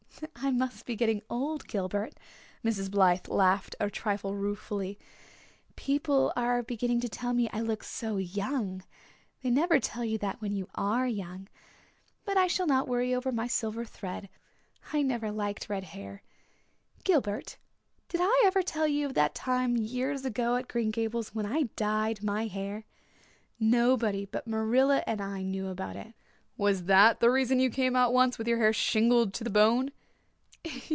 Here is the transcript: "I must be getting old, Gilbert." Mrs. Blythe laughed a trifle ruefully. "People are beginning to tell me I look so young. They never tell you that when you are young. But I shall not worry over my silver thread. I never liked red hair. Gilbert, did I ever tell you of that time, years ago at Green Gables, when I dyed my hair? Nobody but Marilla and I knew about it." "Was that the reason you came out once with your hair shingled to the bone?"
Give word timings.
"I 0.35 0.51
must 0.51 0.85
be 0.85 0.95
getting 0.95 1.21
old, 1.31 1.67
Gilbert." 1.67 2.13
Mrs. 2.63 2.91
Blythe 2.91 3.27
laughed 3.27 3.75
a 3.79 3.89
trifle 3.89 4.35
ruefully. 4.35 4.99
"People 5.75 6.31
are 6.35 6.61
beginning 6.61 6.99
to 7.01 7.09
tell 7.09 7.33
me 7.33 7.49
I 7.51 7.61
look 7.61 7.83
so 7.83 8.17
young. 8.17 8.83
They 9.41 9.49
never 9.49 9.79
tell 9.79 10.03
you 10.05 10.17
that 10.19 10.39
when 10.39 10.55
you 10.55 10.67
are 10.75 11.07
young. 11.07 11.47
But 12.23 12.37
I 12.37 12.45
shall 12.47 12.67
not 12.67 12.87
worry 12.87 13.15
over 13.15 13.31
my 13.31 13.47
silver 13.47 13.83
thread. 13.83 14.29
I 14.93 15.01
never 15.01 15.31
liked 15.31 15.69
red 15.69 15.85
hair. 15.85 16.21
Gilbert, 17.03 17.57
did 18.07 18.19
I 18.21 18.43
ever 18.45 18.61
tell 18.61 18.87
you 18.87 19.07
of 19.07 19.15
that 19.15 19.33
time, 19.33 19.75
years 19.75 20.23
ago 20.23 20.55
at 20.55 20.67
Green 20.67 20.91
Gables, 20.91 21.33
when 21.33 21.45
I 21.47 21.63
dyed 21.75 22.21
my 22.23 22.45
hair? 22.45 22.85
Nobody 23.59 24.25
but 24.25 24.45
Marilla 24.45 25.03
and 25.07 25.19
I 25.19 25.41
knew 25.41 25.67
about 25.67 25.95
it." 25.95 26.13
"Was 26.57 26.83
that 26.83 27.21
the 27.21 27.31
reason 27.31 27.59
you 27.59 27.71
came 27.71 27.95
out 27.95 28.13
once 28.13 28.37
with 28.37 28.47
your 28.47 28.59
hair 28.59 28.73
shingled 28.73 29.33
to 29.35 29.43
the 29.43 29.49
bone?" 29.49 29.91